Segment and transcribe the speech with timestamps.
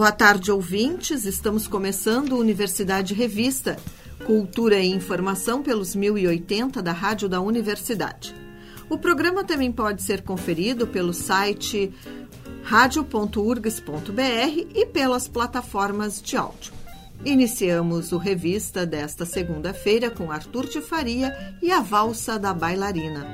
[0.00, 1.26] Boa tarde, ouvintes.
[1.26, 3.76] Estamos começando Universidade Revista,
[4.30, 8.32] Cultura e Informação pelos 1080 da Rádio da Universidade.
[8.88, 11.92] O programa também pode ser conferido pelo site
[12.62, 16.72] radio.urgs.br e pelas plataformas de áudio.
[17.24, 23.26] Iniciamos o Revista desta segunda-feira com Arthur de Faria e a Valsa da Bailarina.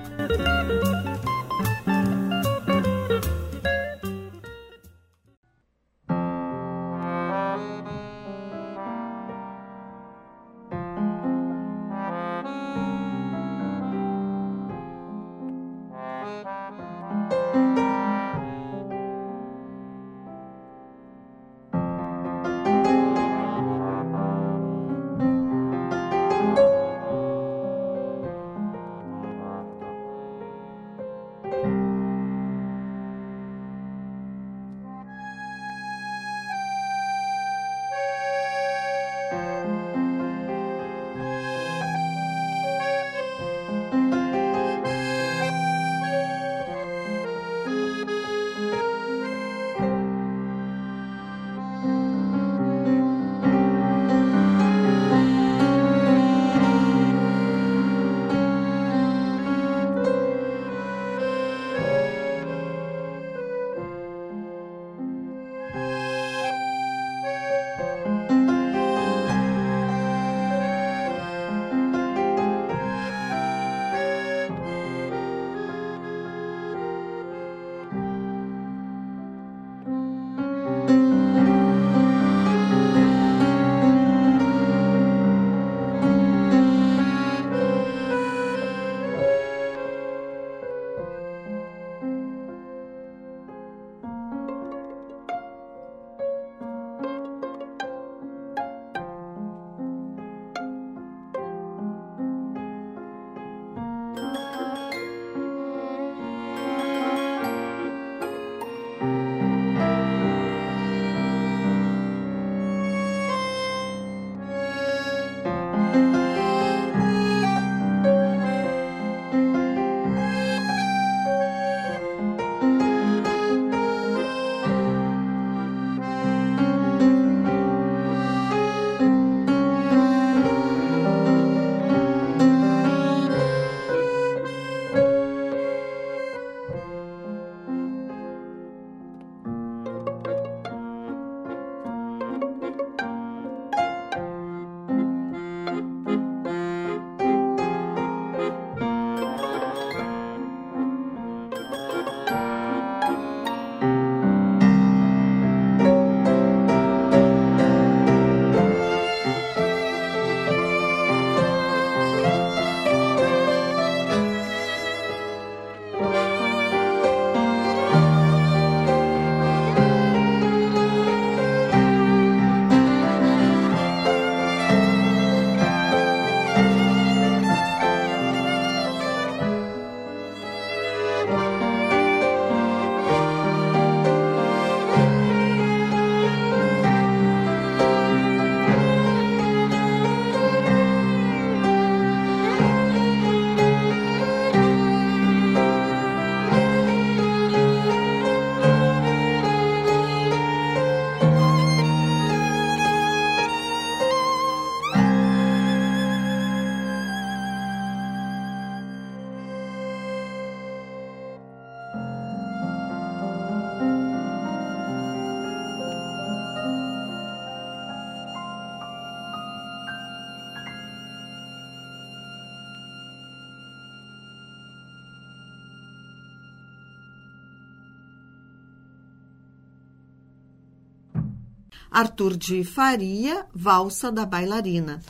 [231.96, 235.00] Arthur de Faria, Valsa da Bailarina.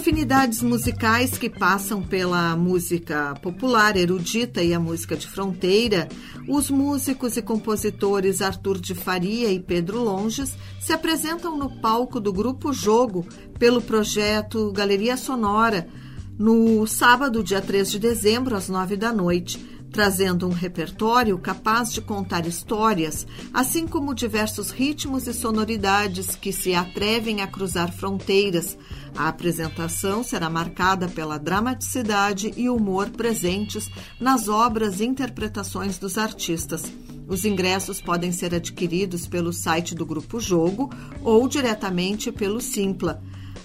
[0.00, 6.08] Afinidades musicais que passam pela música popular, erudita e a música de fronteira,
[6.48, 12.32] os músicos e compositores Arthur de Faria e Pedro Longes se apresentam no palco do
[12.32, 13.26] Grupo Jogo
[13.58, 15.86] pelo projeto Galeria Sonora
[16.38, 22.00] no sábado, dia 3 de dezembro, às 9 da noite trazendo um repertório capaz de
[22.00, 28.78] contar histórias, assim como diversos ritmos e sonoridades que se atrevem a cruzar fronteiras.
[29.16, 33.90] A apresentação será marcada pela dramaticidade e humor presentes
[34.20, 36.84] nas obras e interpretações dos artistas.
[37.26, 40.90] Os ingressos podem ser adquiridos pelo site do Grupo Jogo
[41.22, 43.22] ou diretamente pelo Simpla.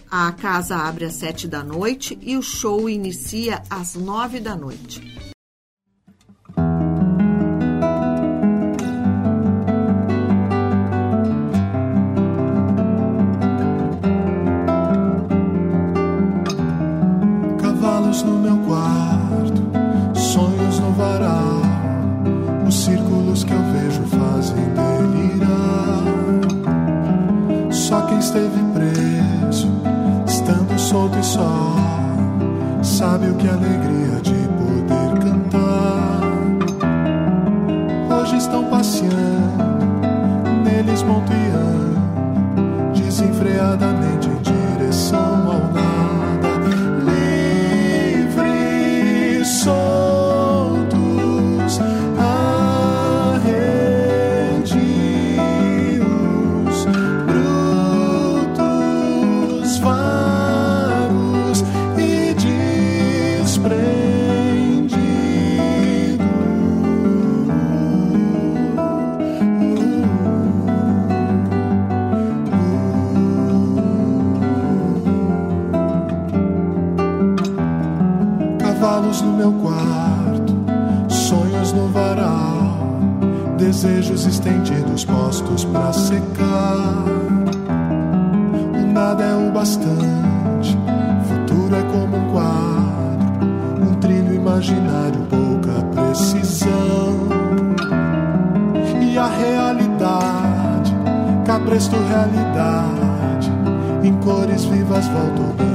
[0.10, 5.25] A casa abre às sete da noite e o show inicia às nove da noite.
[79.06, 80.56] Falos no meu quarto,
[81.08, 82.80] sonhos no varal,
[83.56, 87.06] desejos estendidos postos para secar.
[88.74, 90.76] O nada é o bastante,
[91.28, 97.28] futuro é como um quadro, um trilho imaginário, pouca precisão.
[99.04, 100.96] E a realidade,
[101.46, 103.52] cabresto realidade,
[104.04, 105.75] em cores vivas volta o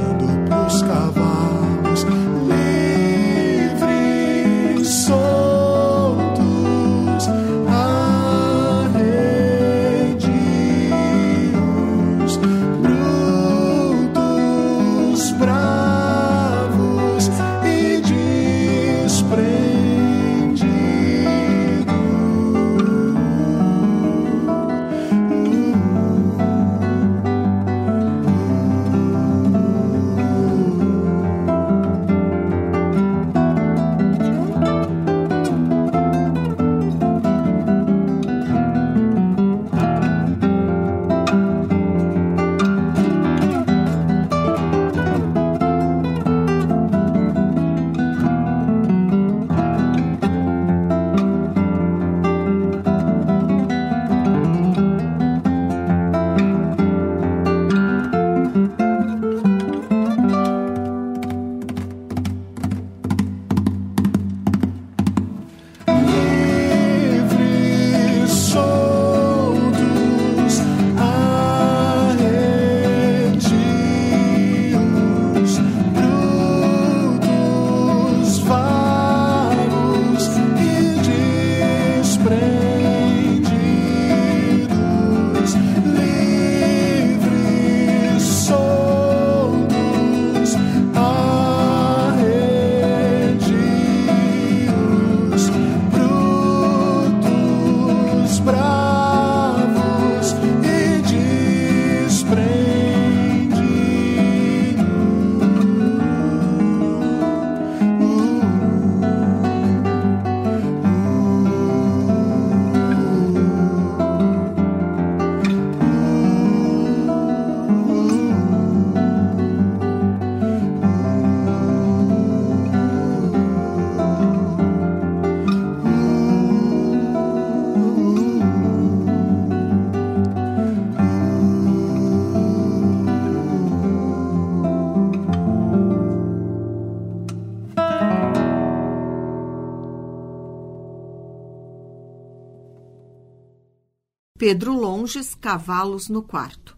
[145.35, 146.77] cavalos no quarto.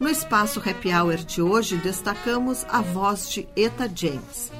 [0.00, 4.53] No espaço happy hour de hoje, destacamos a voz de Eta James.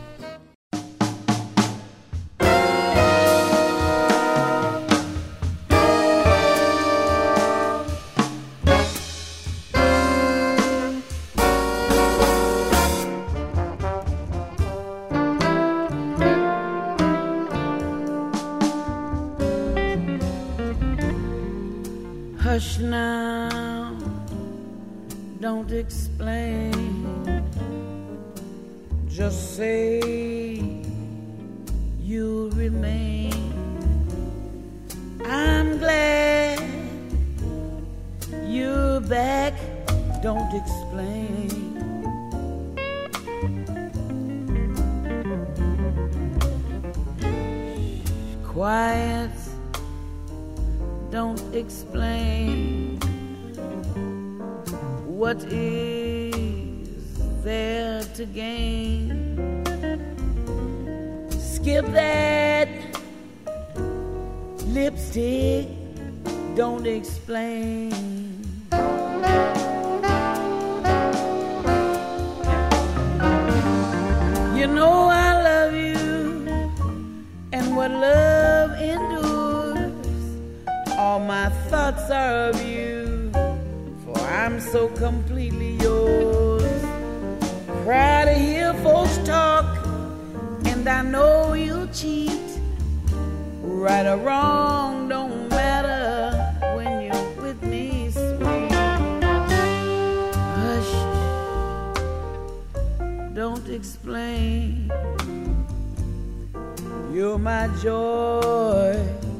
[107.12, 109.33] You're my joy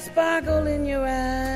[0.00, 1.49] sparkle in your eyes.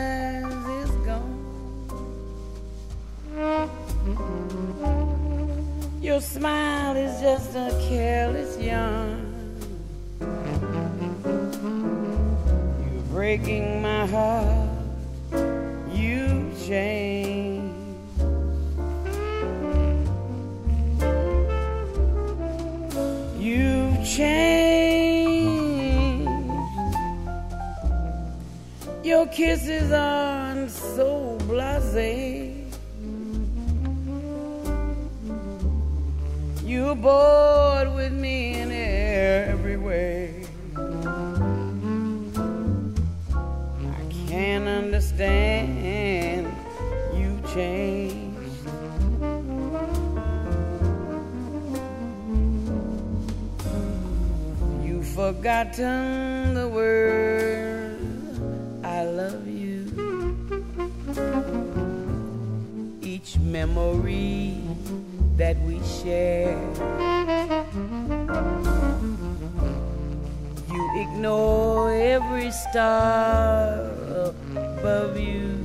[75.05, 75.59] of you.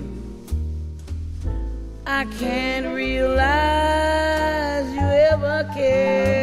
[2.05, 3.33] I can't realize
[4.93, 6.38] you ever cared.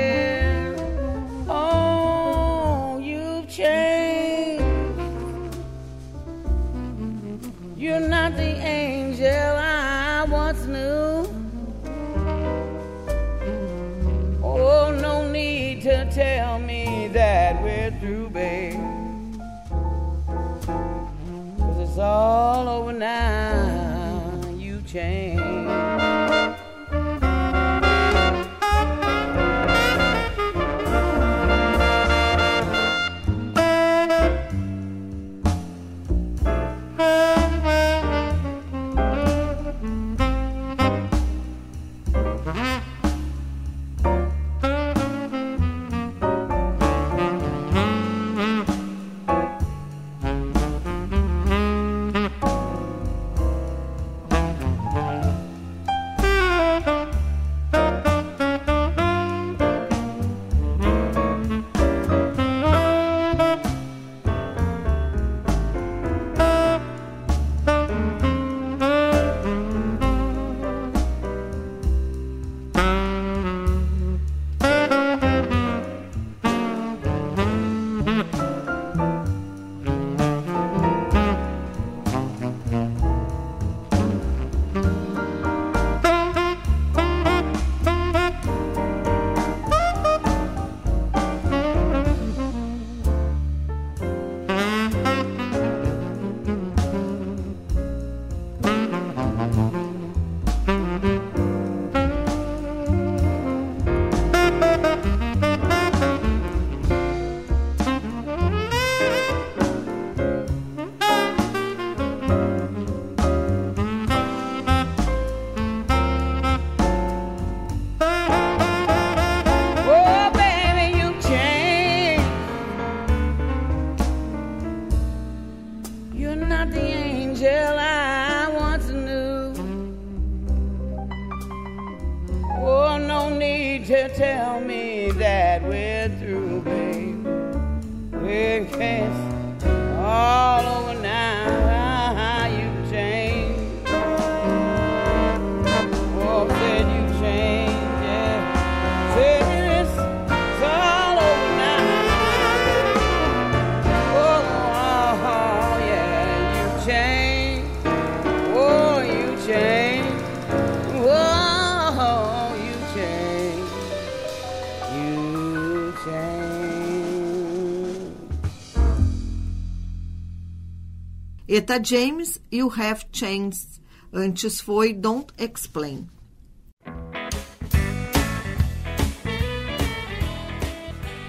[171.56, 173.80] Eta James e o Have Changed.
[174.12, 176.06] Antes foi Don't Explain.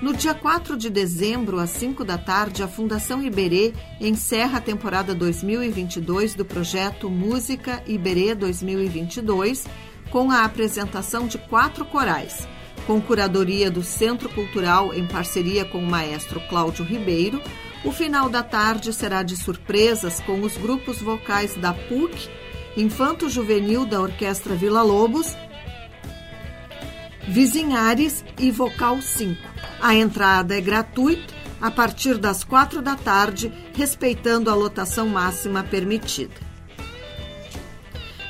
[0.01, 5.15] No dia 4 de dezembro, às 5 da tarde, a Fundação Iberê encerra a temporada
[5.15, 9.65] 2022 do projeto Música Iberê 2022
[10.11, 12.45] com a apresentação de quatro corais,
[12.85, 17.41] com curadoria do Centro Cultural em parceria com o maestro Cláudio Ribeiro,
[17.83, 22.29] o final da tarde será de surpresas com os grupos vocais da PUC,
[22.75, 25.35] Infanto Juvenil da Orquestra Vila Lobos,
[27.27, 29.41] Vizinhares e Vocal 5.
[29.81, 36.47] A entrada é gratuita a partir das quatro da tarde, respeitando a lotação máxima permitida.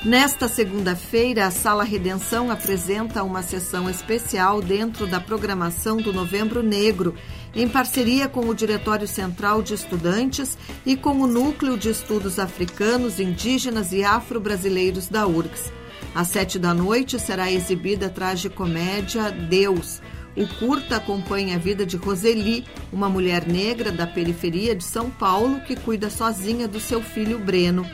[0.06, 7.16] Nesta segunda-feira, a Sala Redenção apresenta uma sessão especial dentro da programação do Novembro Negro,
[7.56, 13.20] em parceria com o Diretório Central de Estudantes e com o Núcleo de Estudos Africanos,
[13.20, 15.72] Indígenas e Afro-Brasileiros da URGS.
[16.14, 20.02] Às sete da noite será exibida a tragicomédia Deus.
[20.36, 25.62] O curta acompanha a vida de Roseli, uma mulher negra da periferia de São Paulo
[25.62, 27.86] que cuida sozinha do seu filho Breno.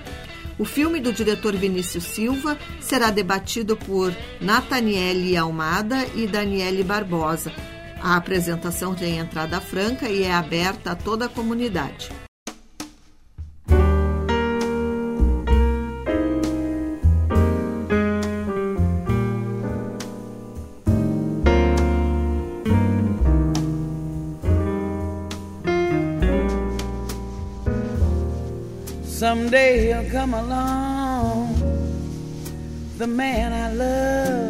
[0.59, 7.51] O filme do diretor Vinícius Silva será debatido por Nathaniele Almada e Daniele Barbosa.
[8.05, 12.09] A apresentação tem entrada franca e é aberta a toda a comunidade.
[29.05, 31.55] Someday he'll come along,
[32.97, 34.42] the man I love,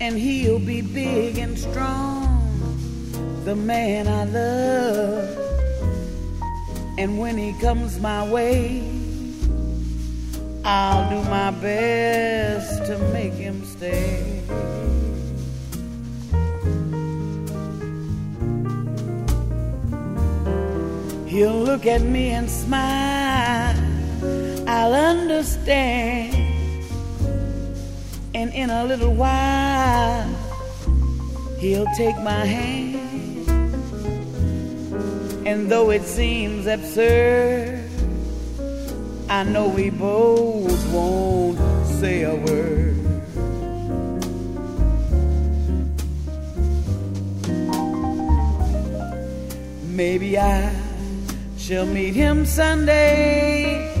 [0.00, 5.38] and he'll be big and strong, the man I love.
[6.98, 8.82] And when he comes my way,
[10.64, 14.42] I'll do my best to make him stay.
[21.26, 23.76] He'll look at me and smile.
[24.66, 26.35] I'll understand.
[28.56, 30.28] In a little while,
[31.58, 33.48] he'll take my hand.
[35.46, 37.88] And though it seems absurd,
[39.28, 42.96] I know we both won't say a word.
[49.84, 50.86] Maybe I
[51.66, 53.92] She'll meet him Sunday,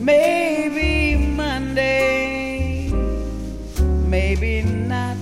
[0.00, 2.25] maybe Monday,
[4.40, 5.16] maybe not.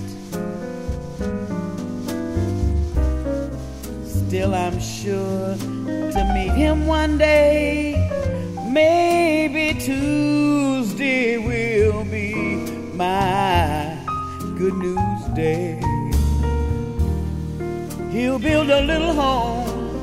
[4.05, 7.95] Still, I'm sure to meet him one day.
[8.69, 12.33] Maybe Tuesday will be
[12.93, 13.97] my
[14.57, 15.79] good news day.
[18.11, 19.95] He'll build a little home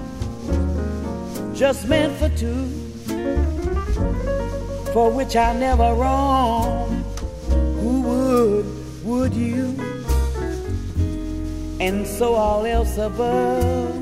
[1.55, 2.66] just meant for two,
[4.92, 7.05] for which I never wrong.
[7.81, 8.71] Who would,
[9.33, 9.64] but you,
[11.81, 13.97] and so all else above.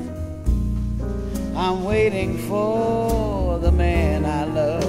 [1.55, 4.81] I'm waiting for the man I love.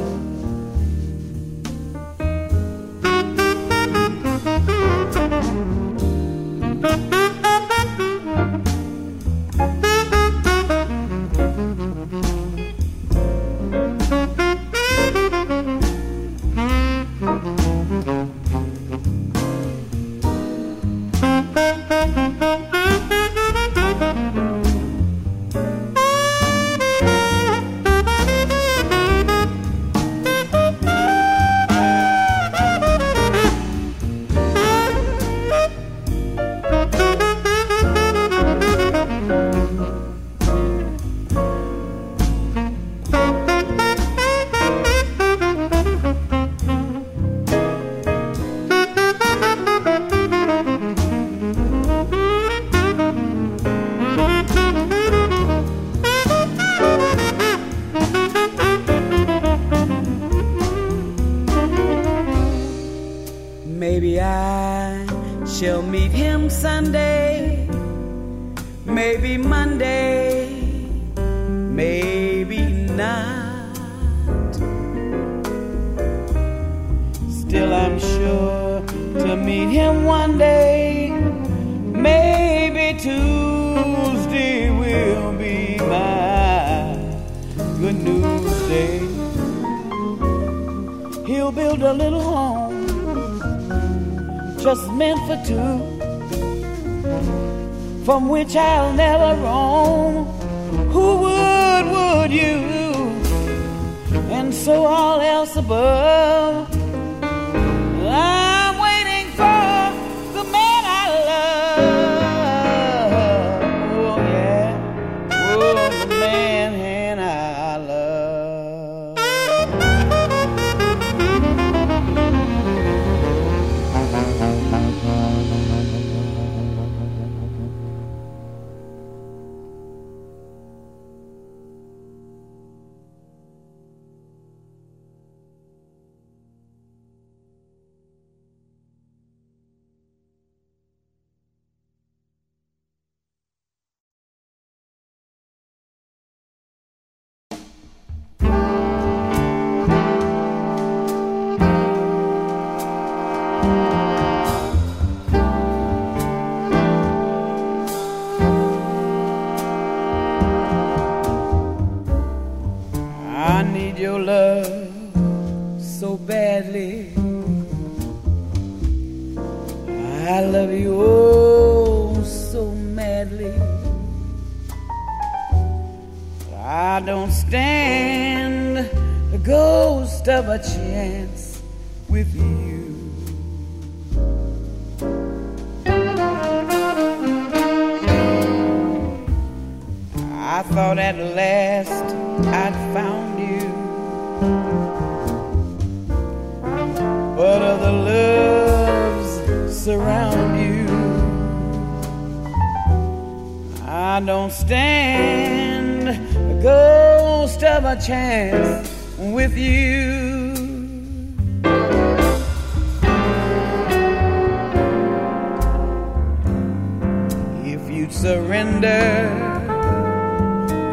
[218.13, 219.27] Surrender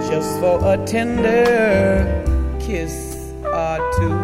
[0.10, 2.24] just for a tender
[2.60, 4.18] kiss or two.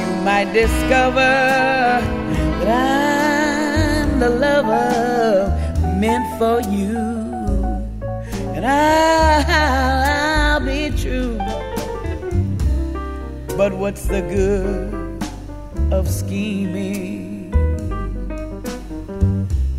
[0.00, 1.32] You might discover
[2.64, 2.68] that
[4.02, 5.50] I'm the lover
[6.00, 6.96] meant for you,
[8.56, 11.36] and I'll be true.
[13.56, 14.91] But what's the good
[15.92, 17.52] of scheming?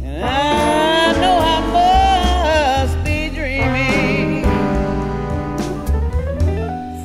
[0.03, 1.59] And I know I
[2.85, 4.43] must be dreaming,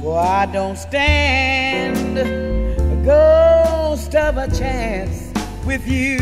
[0.03, 5.33] for I don't stand a ghost of a chance
[5.65, 6.19] with you.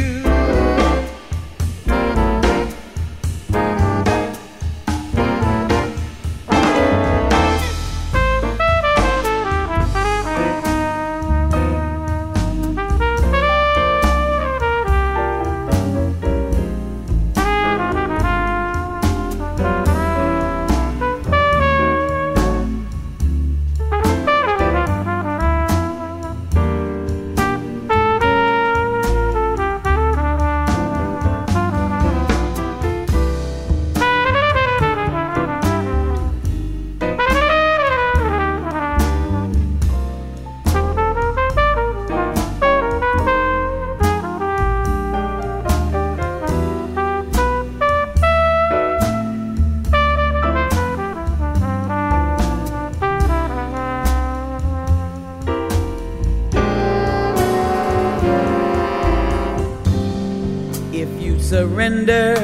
[61.57, 62.35] Surrender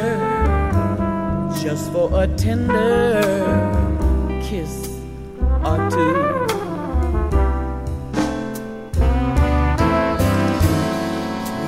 [1.63, 3.21] just for a tender
[4.47, 4.75] kiss
[5.69, 6.17] or two.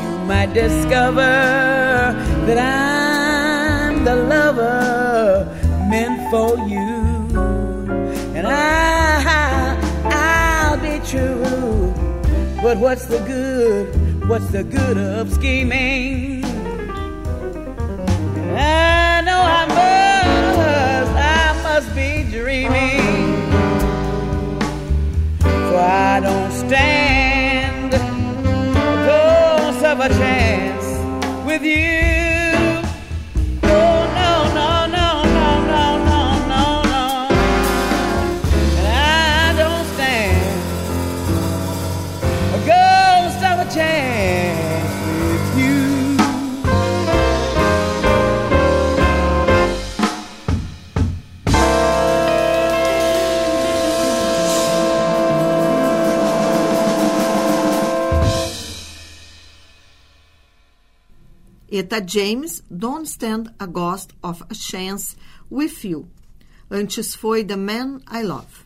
[0.00, 1.32] You might discover
[2.46, 5.44] that I'm the lover
[5.90, 6.88] meant for you,
[8.36, 9.76] and I,
[10.06, 11.92] I'll be true.
[12.62, 13.84] But what's the good?
[14.30, 16.33] What's the good of scheming?
[22.68, 23.50] Dreaming.
[25.40, 27.98] For I don't stand a
[29.06, 32.33] ghost of a chance with you.
[61.76, 65.16] Eta James, Don't Stand a Ghost of a Chance
[65.50, 66.06] with You.
[66.70, 68.62] Antes foi The Man I Love.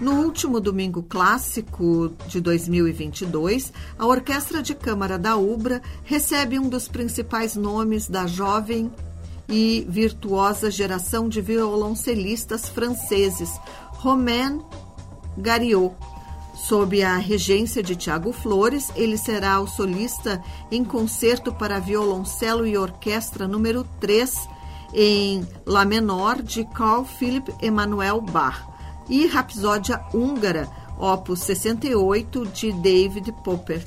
[0.00, 6.86] No último domingo clássico de 2022, a Orquestra de Câmara da UBRA recebe um dos
[6.86, 8.92] principais nomes da jovem
[9.48, 13.50] e virtuosa geração de violoncelistas franceses,
[13.90, 14.60] Romain
[15.36, 16.11] Gariot.
[16.62, 22.78] Sob a regência de Tiago Flores, ele será o solista em concerto para violoncelo e
[22.78, 24.48] orquestra número 3
[24.94, 28.64] em Lá menor de Carl Philipp Emanuel Bach
[29.08, 33.84] e Rapsódia Húngara, opus 68, de David Popper.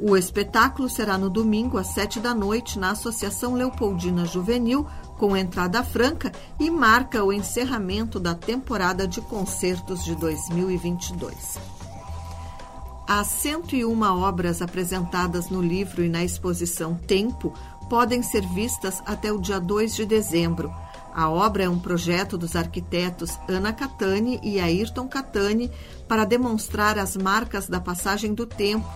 [0.00, 4.86] O espetáculo será no domingo, às sete da noite, na Associação Leopoldina Juvenil,
[5.18, 11.75] com entrada franca e marca o encerramento da temporada de concertos de 2022.
[13.08, 17.54] As 101 obras apresentadas no livro e na exposição Tempo
[17.88, 20.74] podem ser vistas até o dia 2 de dezembro.
[21.14, 25.70] A obra é um projeto dos arquitetos Ana Catani e Ayrton Catani
[26.08, 28.86] para demonstrar as marcas da passagem do tempo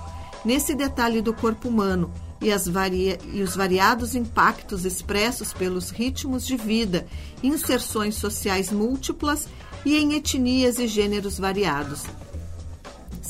[0.44, 6.56] nesse detalhe do corpo humano e, varia e os variados impactos expressos pelos ritmos de
[6.56, 7.06] vida,
[7.44, 9.46] inserções sociais múltiplas
[9.84, 12.02] e em etnias e gêneros variados.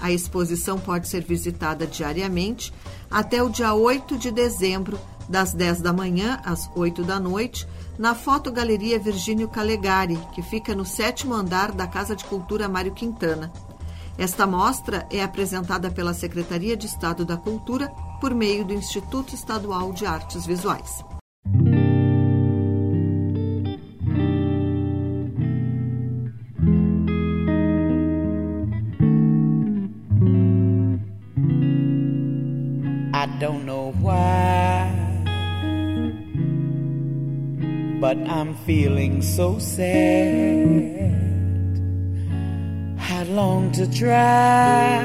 [0.00, 2.72] A exposição pode ser visitada diariamente
[3.10, 7.68] até o dia 8 de dezembro, das 10 da manhã às 8 da noite,
[7.98, 13.52] na Fotogaleria Virgínio Calegari, que fica no sétimo andar da Casa de Cultura Mário Quintana.
[14.18, 17.88] Esta mostra é apresentada pela Secretaria de Estado da Cultura
[18.20, 21.02] por meio do Instituto Estadual de Artes Visuais.
[33.14, 34.90] I don't know why,
[38.00, 41.21] but I'm feeling so sad.
[43.34, 45.02] Long to try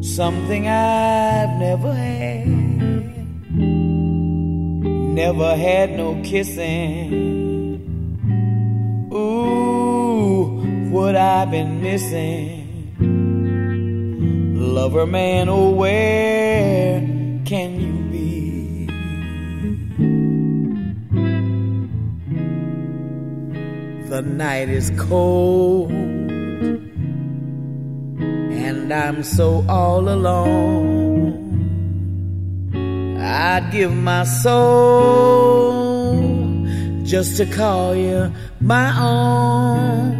[0.00, 2.46] something I've never had.
[5.14, 7.12] Never had no kissing.
[9.12, 12.94] Ooh, what I've been missing.
[14.56, 17.00] Lover man, oh, where
[17.44, 18.86] can you be?
[24.08, 26.07] The night is cold
[28.90, 31.44] and I'm so all alone.
[33.20, 35.74] I'd give my soul
[37.02, 40.16] just to call you my own.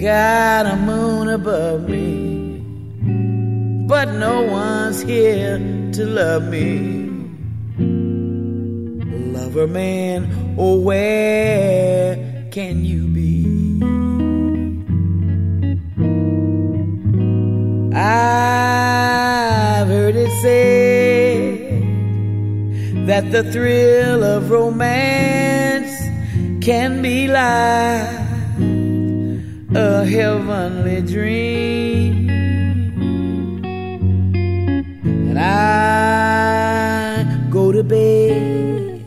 [0.00, 2.62] Got a moon above me,
[3.86, 5.58] but no one's here
[5.92, 6.96] to love me.
[9.34, 13.49] Lover man, oh, where can you be?
[18.02, 21.58] I've heard it said
[23.06, 25.92] that the thrill of romance
[26.64, 28.08] can be like
[29.74, 32.30] a heavenly dream.
[35.28, 39.04] And I go to bed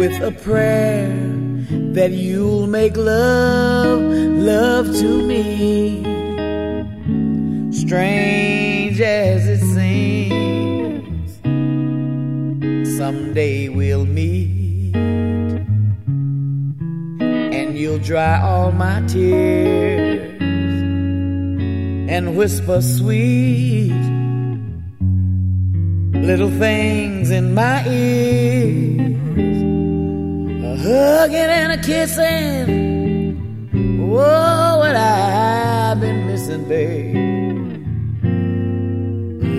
[0.00, 1.14] with a prayer
[1.94, 6.17] that you'll make love, love to me
[7.88, 11.38] strange as it seems.
[12.98, 14.94] Someday we'll meet,
[17.58, 20.42] and you'll dry all my tears
[22.10, 23.94] and whisper sweet
[26.12, 29.62] little things in my ears,
[30.62, 32.86] a hugging and a kissing.
[34.12, 37.47] Oh, what I've been missing, babe.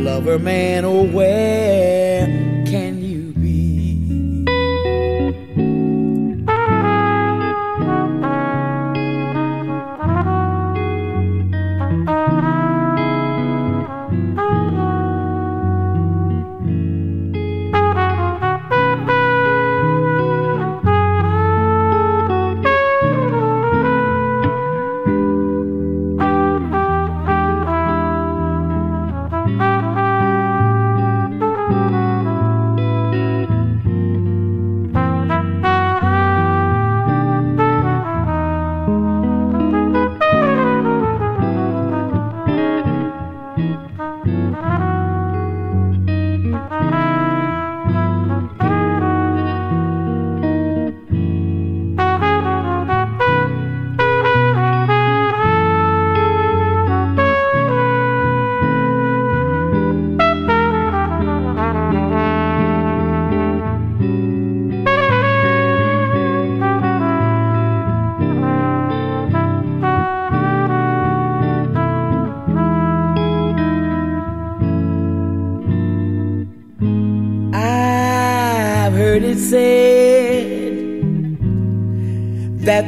[0.03, 1.03] Lover man, oh,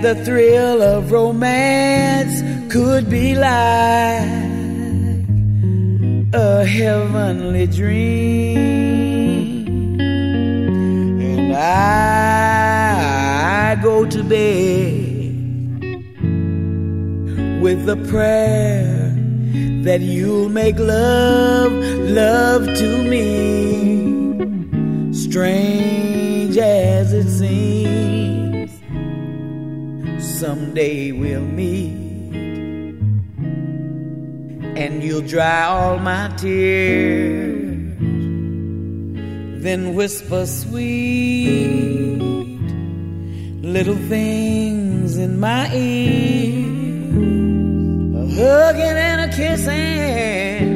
[0.01, 2.41] the thrill of romance
[2.73, 4.25] could be like
[6.33, 8.57] a heavenly dream.
[11.21, 12.75] And I
[13.83, 15.31] go to bed
[17.61, 19.13] with the prayer
[19.83, 24.11] that you'll make love, love to me
[25.13, 27.30] strange as it
[30.41, 31.93] Someday we'll meet,
[34.75, 37.95] and you'll dry all my tears,
[39.61, 42.17] then whisper sweet
[43.61, 46.65] little things in my ear,
[48.17, 50.71] a hugging and a kissing.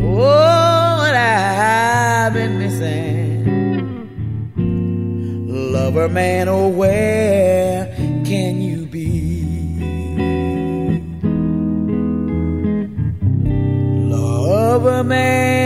[0.00, 3.44] Oh, what I've been missing.
[5.70, 7.93] Lover man, oh where
[8.34, 9.06] can you be?
[14.10, 15.63] Lover man,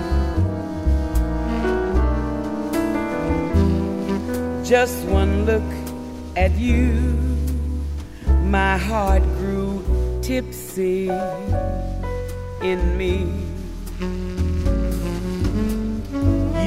[4.65, 5.63] Just one look
[6.37, 7.25] at you
[8.55, 9.83] my heart grew
[10.23, 11.09] tipsy
[12.63, 13.27] in me.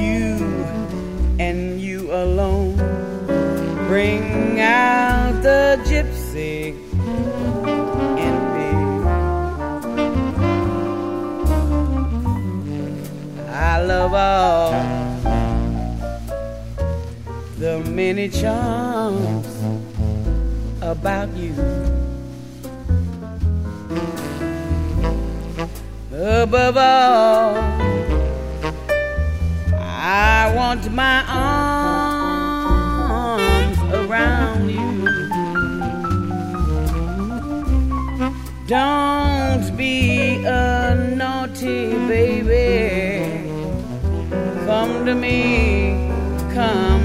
[0.04, 0.36] You
[1.38, 2.76] and you alone
[3.86, 6.17] bring out the gypsy
[14.10, 14.72] Love all
[17.58, 19.46] the many charms
[20.80, 21.52] about you.
[26.10, 27.56] Above all,
[29.74, 31.22] I want my
[33.28, 35.04] arms around you.
[38.66, 39.17] Don't
[45.08, 45.94] to me,
[46.52, 46.97] come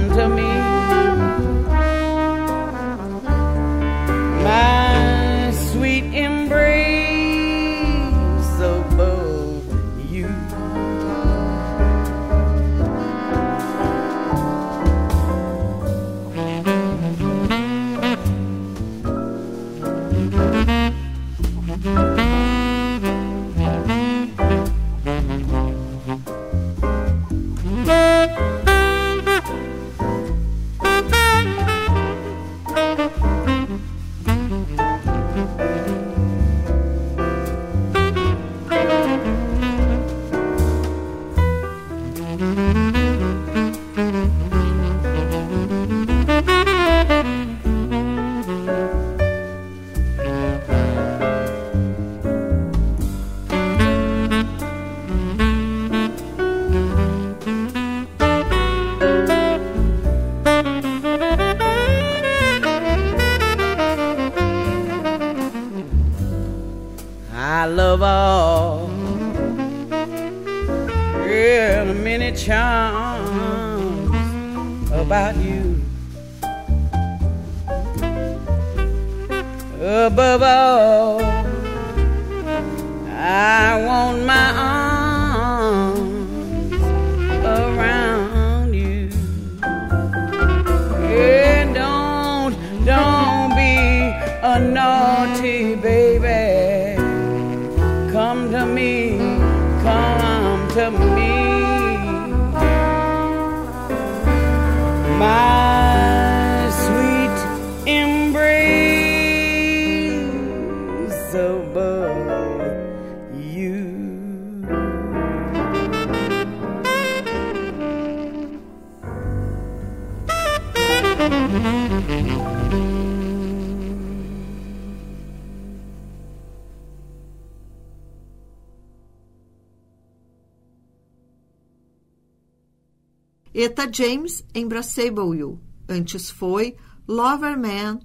[133.64, 135.58] Eta James, Embraceable You.
[135.88, 136.76] Antes foi
[137.08, 138.02] Lover Man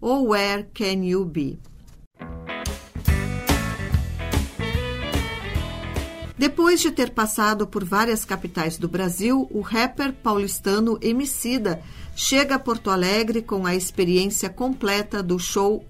[0.00, 1.58] ou Where Can You Be?
[6.38, 11.82] Depois de ter passado por várias capitais do Brasil, o rapper paulistano Emicida
[12.14, 15.84] chega a Porto Alegre com a experiência completa do show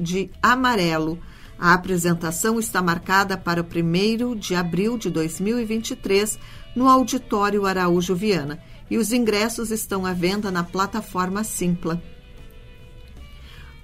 [0.00, 1.18] de Amarelo.
[1.58, 6.38] A apresentação está marcada para o 1 de abril de 2023
[6.74, 8.58] no Auditório Araújo Viana
[8.90, 12.02] e os ingressos estão à venda na plataforma Simpla.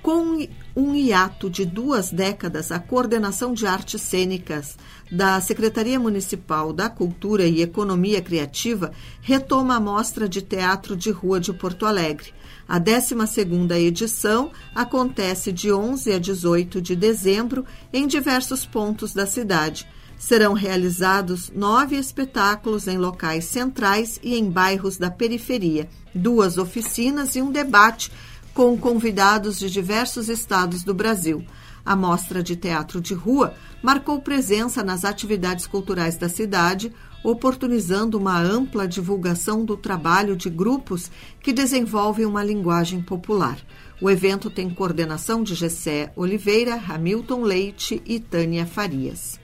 [0.03, 0.47] Com
[0.77, 4.77] um hiato de duas décadas, a Coordenação de Artes Cênicas
[5.11, 11.41] da Secretaria Municipal da Cultura e Economia Criativa retoma a Mostra de Teatro de Rua
[11.41, 12.33] de Porto Alegre.
[12.69, 19.89] A 12ª edição acontece de 11 a 18 de dezembro em diversos pontos da cidade.
[20.19, 27.41] Serão realizados nove espetáculos em locais centrais e em bairros da periferia, duas oficinas e
[27.41, 28.13] um debate
[28.53, 31.43] com convidados de diversos estados do Brasil.
[31.87, 36.93] A Mostra de Teatro de Rua marcou presença nas atividades culturais da cidade,
[37.31, 41.11] oportunizando uma ampla divulgação do trabalho de grupos
[41.43, 43.59] que desenvolvem uma linguagem popular.
[44.01, 49.39] O evento tem coordenação de Gessé Oliveira, Hamilton Leite e Tânia Farias.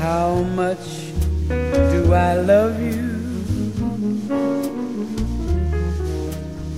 [0.00, 0.97] How much
[2.08, 3.06] do I love you?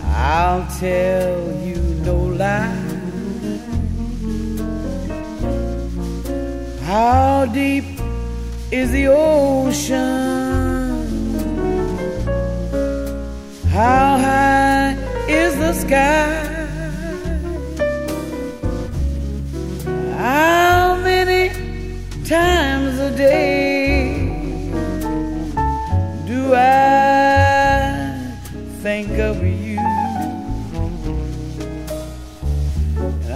[0.03, 2.89] I'll tell you no lie.
[6.83, 7.85] How deep
[8.73, 10.01] is the ocean?
[13.69, 14.97] How high
[15.29, 16.27] is the sky?
[20.19, 21.43] How many
[22.25, 23.70] times a day
[26.55, 28.35] I
[28.83, 29.79] think of you?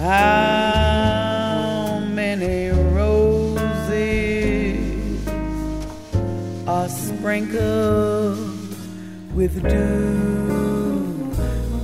[0.01, 3.59] How many roses
[6.67, 8.39] are sprinkled
[9.35, 11.31] with dew?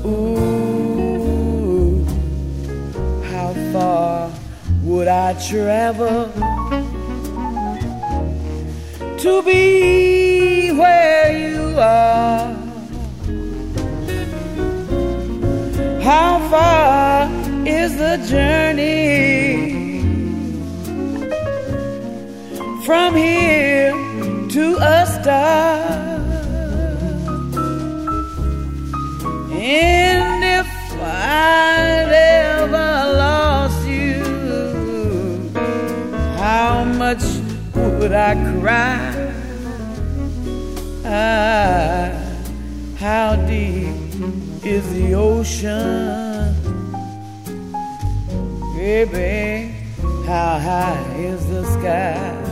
[0.06, 2.04] Ooh,
[3.30, 4.30] how far
[4.82, 6.30] would I travel?
[9.20, 10.29] to be
[11.80, 12.54] are.
[16.02, 17.30] How far
[17.66, 20.00] is the journey
[22.84, 23.92] from here
[24.48, 25.80] to a star?
[29.52, 30.70] And if
[31.00, 32.92] I'd ever
[33.24, 34.22] lost you,
[36.38, 37.22] how much
[37.74, 39.09] would I cry?
[42.98, 43.94] How deep
[44.64, 46.54] is the ocean?
[48.76, 49.74] Baby,
[50.26, 52.49] how high is the sky?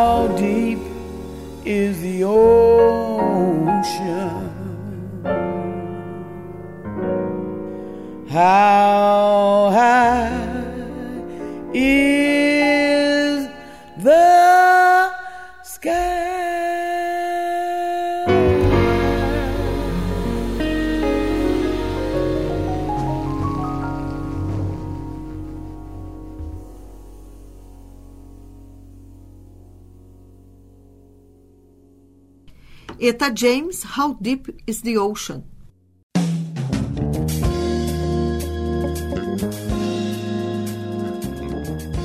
[0.00, 0.78] How deep
[1.62, 3.20] is the ocean?
[8.30, 9.29] How
[33.10, 35.42] Eta James, How Deep is the Ocean?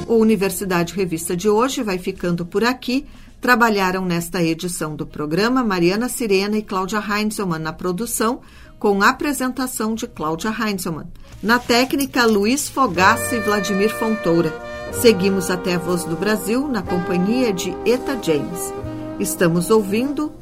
[0.07, 3.05] O Universidade Revista de hoje vai ficando por aqui.
[3.39, 8.41] Trabalharam nesta edição do programa Mariana Sirena e Cláudia Heinzelmann na produção,
[8.79, 11.05] com apresentação de Cláudia Heinzelmann.
[11.43, 14.51] Na técnica, Luiz Fogassi e Vladimir Fontoura.
[14.91, 18.73] Seguimos até a Voz do Brasil na companhia de Eta James.
[19.19, 20.33] Estamos ouvindo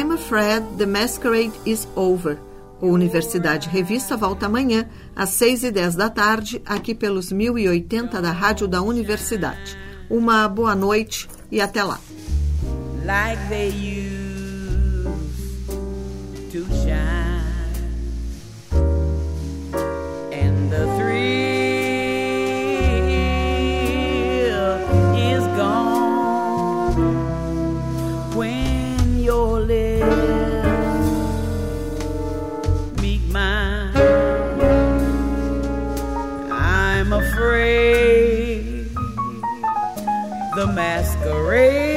[0.00, 2.38] I'm afraid the masquerade is over.
[2.80, 8.32] O Universidade Revista volta amanhã, às 6 e 10 da tarde, aqui pelos 1080 da
[8.32, 9.76] Rádio da Universidade.
[10.08, 12.00] Uma boa noite e até lá.
[13.04, 14.09] like
[40.70, 41.89] masquerade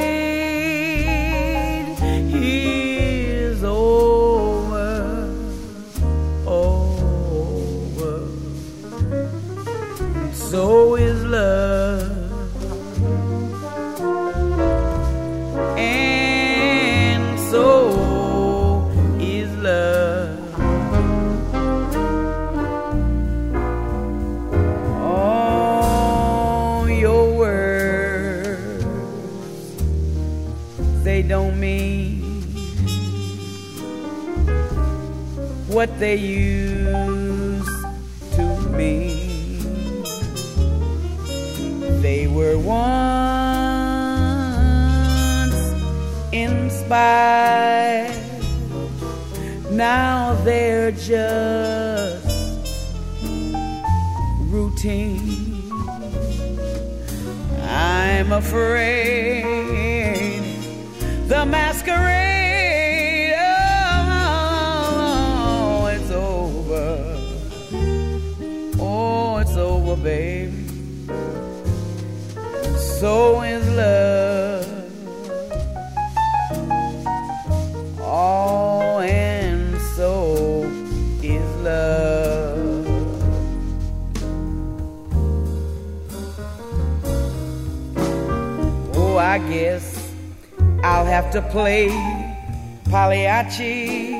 [92.90, 94.14] Pagliacci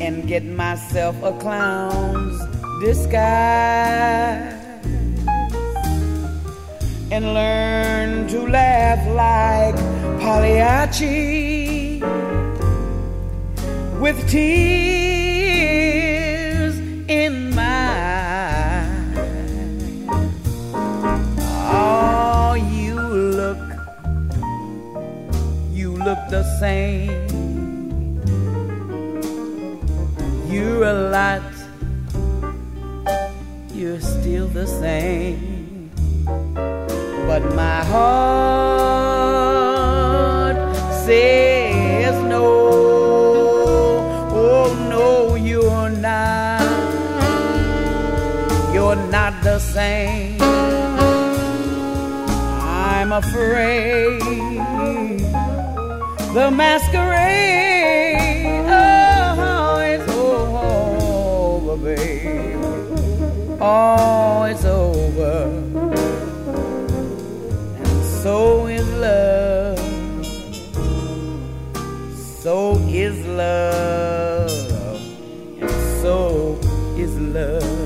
[0.00, 2.38] and get myself a clown's
[2.84, 4.52] disguise
[7.10, 9.76] and learn to laugh like
[10.20, 12.00] Pagliacci
[14.00, 15.21] with tears
[26.32, 27.10] the same.
[30.48, 31.42] You're a lot,
[33.74, 35.90] you're still the same.
[37.28, 38.16] But my heart
[41.04, 42.46] says no.
[44.32, 46.62] Oh, no, you're not.
[48.72, 50.40] You're not the same.
[52.62, 54.51] I'm afraid
[56.32, 58.16] the masquerade.
[58.66, 62.54] Oh, oh it's over, baby.
[63.60, 65.50] Oh, it's over.
[67.84, 69.78] And so is love.
[72.40, 74.50] So is love.
[75.60, 75.70] And
[76.00, 76.58] so
[76.96, 77.81] is love.